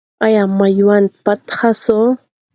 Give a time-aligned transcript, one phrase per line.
[0.25, 1.97] آیا میوند فتح سو؟